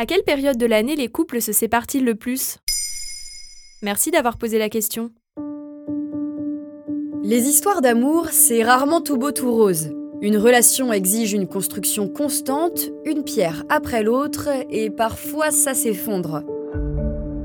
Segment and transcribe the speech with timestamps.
[0.00, 2.58] À quelle période de l'année les couples se séparent-ils le plus?
[3.82, 5.10] Merci d'avoir posé la question.
[7.24, 9.90] Les histoires d'amour, c'est rarement tout beau tout rose.
[10.22, 16.44] Une relation exige une construction constante, une pierre après l'autre, et parfois ça s'effondre.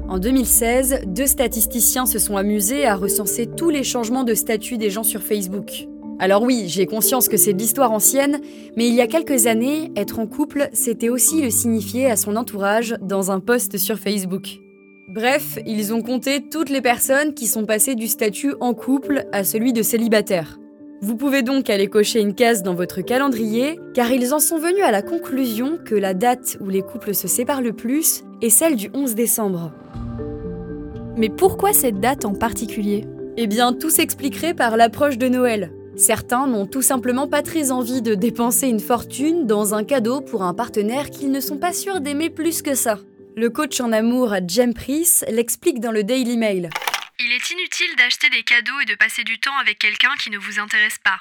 [0.07, 4.91] En 2016, deux statisticiens se sont amusés à recenser tous les changements de statut des
[4.91, 5.87] gens sur Facebook.
[6.19, 8.39] Alors oui, j'ai conscience que c'est de l'histoire ancienne,
[8.77, 12.35] mais il y a quelques années, être en couple, c'était aussi le signifier à son
[12.35, 14.59] entourage dans un post sur Facebook.
[15.09, 19.43] Bref, ils ont compté toutes les personnes qui sont passées du statut en couple à
[19.43, 20.59] celui de célibataire.
[21.01, 24.83] Vous pouvez donc aller cocher une case dans votre calendrier, car ils en sont venus
[24.83, 28.77] à la conclusion que la date où les couples se séparent le plus est celle
[28.77, 29.73] du 11 décembre.
[31.17, 33.03] Mais pourquoi cette date en particulier?
[33.35, 35.73] Eh bien, tout s'expliquerait par l'approche de Noël.
[35.95, 40.41] Certains n'ont tout simplement pas très envie de dépenser une fortune dans un cadeau pour
[40.41, 42.99] un partenaire qu'ils ne sont pas sûrs d'aimer plus que ça.
[43.35, 46.71] Le coach en amour Jem Price l'explique dans le Daily Mail.
[47.19, 50.39] Il est inutile d'acheter des cadeaux et de passer du temps avec quelqu'un qui ne
[50.39, 51.19] vous intéresse pas.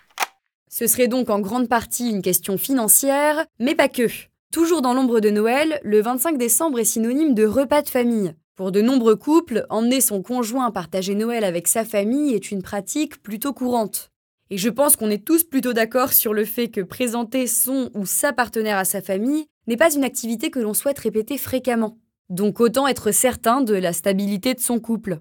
[0.70, 4.08] Ce serait donc en grande partie une question financière, mais pas que.
[4.52, 8.34] Toujours dans l'ombre de Noël, le 25 décembre est synonyme de repas de famille.
[8.56, 13.22] Pour de nombreux couples, emmener son conjoint partager Noël avec sa famille est une pratique
[13.22, 14.11] plutôt courante.
[14.52, 18.04] Et je pense qu'on est tous plutôt d'accord sur le fait que présenter son ou
[18.04, 21.96] sa partenaire à sa famille n'est pas une activité que l'on souhaite répéter fréquemment.
[22.28, 25.20] Donc autant être certain de la stabilité de son couple.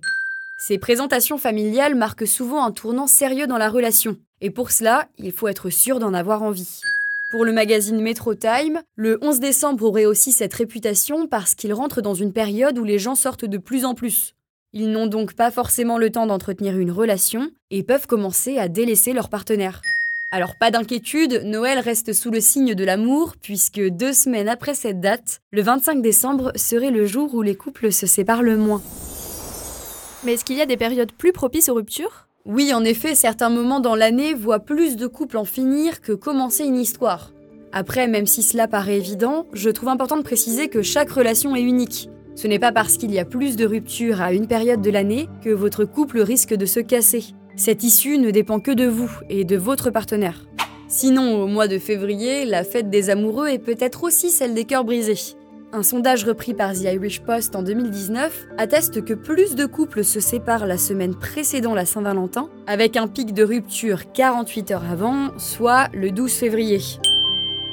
[0.60, 5.32] Ces présentations familiales marquent souvent un tournant sérieux dans la relation, et pour cela, il
[5.32, 6.82] faut être sûr d'en avoir envie.
[7.32, 12.02] Pour le magazine Metro Time, le 11 décembre aurait aussi cette réputation parce qu'il rentre
[12.02, 14.36] dans une période où les gens sortent de plus en plus.
[14.74, 19.12] Ils n'ont donc pas forcément le temps d'entretenir une relation et peuvent commencer à délaisser
[19.12, 19.82] leur partenaire.
[20.32, 25.02] Alors pas d'inquiétude, Noël reste sous le signe de l'amour, puisque deux semaines après cette
[25.02, 28.82] date, le 25 décembre serait le jour où les couples se séparent le moins.
[30.24, 32.28] Mais est-ce qu'il y a des périodes plus propices aux ruptures?
[32.46, 36.64] Oui, en effet, certains moments dans l'année voient plus de couples en finir que commencer
[36.64, 37.34] une histoire.
[37.74, 41.62] Après, même si cela paraît évident, je trouve important de préciser que chaque relation est
[41.62, 42.10] unique.
[42.42, 45.30] Ce n'est pas parce qu'il y a plus de ruptures à une période de l'année
[45.44, 47.24] que votre couple risque de se casser.
[47.56, 50.48] Cette issue ne dépend que de vous et de votre partenaire.
[50.88, 54.86] Sinon, au mois de février, la fête des amoureux est peut-être aussi celle des cœurs
[54.86, 55.36] brisés.
[55.72, 60.20] Un sondage repris par The Irish Post en 2019 atteste que plus de couples se
[60.20, 65.90] séparent la semaine précédant la Saint-Valentin, avec un pic de rupture 48 heures avant, soit
[65.94, 66.80] le 12 février.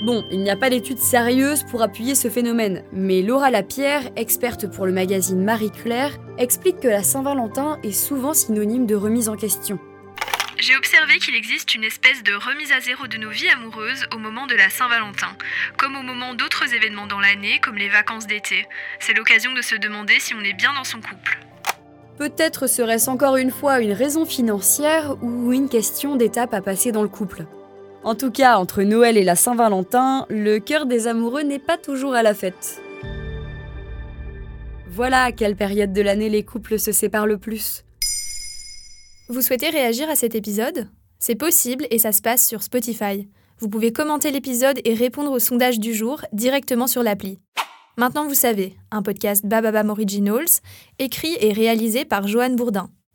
[0.01, 4.71] Bon, il n'y a pas d'études sérieuses pour appuyer ce phénomène, mais Laura Lapierre, experte
[4.71, 9.37] pour le magazine Marie Claire, explique que la Saint-Valentin est souvent synonyme de remise en
[9.37, 9.81] question.
[10.61, 14.19] J'ai observé qu'il existe une espèce de remise à zéro de nos vies amoureuses au
[14.19, 15.37] moment de la Saint-Valentin,
[15.77, 18.67] comme au moment d'autres événements dans l'année, comme les vacances d'été.
[19.01, 21.39] C'est l'occasion de se demander si on est bien dans son couple.
[22.19, 27.03] Peut-être serait-ce encore une fois une raison financière ou une question d'étape à passer dans
[27.03, 27.47] le couple.
[28.09, 32.15] En tout cas, entre Noël et la Saint-Valentin, le cœur des amoureux n'est pas toujours
[32.15, 32.81] à la fête.
[34.91, 37.85] Voilà à quelle période de l'année les couples se séparent le plus.
[39.29, 40.89] Vous souhaitez réagir à cet épisode?
[41.19, 43.29] C'est possible et ça se passe sur Spotify.
[43.59, 47.41] Vous pouvez commenter l'épisode et répondre au sondage du jour directement sur l'appli.
[47.99, 50.63] Maintenant vous savez, un podcast Bababam Originals,
[50.99, 52.89] écrit et réalisé par Joanne Bourdin.